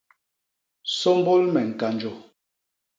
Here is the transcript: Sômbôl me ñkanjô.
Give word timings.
Sômbôl 0.97 1.43
me 1.53 1.61
ñkanjô. 1.69 2.13